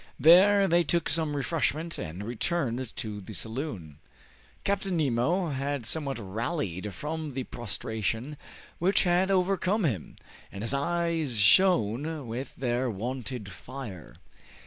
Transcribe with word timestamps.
There 0.19 0.67
they 0.67 0.83
took 0.83 1.09
some 1.09 1.37
refreshment 1.37 1.99
and 1.99 2.23
returned 2.23 2.95
to 2.95 3.21
the 3.21 3.33
saloon. 3.35 3.99
Captain 4.63 4.97
Nemo 4.97 5.49
had 5.49 5.85
somewhat 5.85 6.17
rallied 6.17 6.91
from 6.91 7.35
the 7.35 7.43
prostration 7.43 8.35
which 8.79 9.03
had 9.03 9.29
overcome 9.29 9.83
him, 9.85 10.15
and 10.51 10.63
his 10.63 10.73
eyes 10.73 11.37
shone 11.37 12.25
with 12.27 12.55
their 12.55 12.89
wonted 12.89 13.51
fire. 13.51 14.15